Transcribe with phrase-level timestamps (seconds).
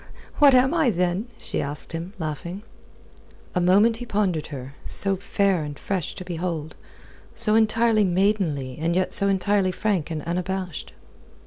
[0.39, 2.63] "What am I, then?" she asked him, laughing.
[3.53, 6.73] A moment he pondered her, so fair and fresh to behold,
[7.35, 10.93] so entirely maidenly and yet so entirely frank and unabashed.